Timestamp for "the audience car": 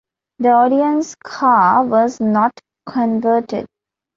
0.39-1.85